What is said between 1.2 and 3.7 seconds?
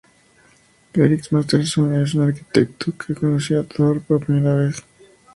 Masterson es un arquitecto que conoció a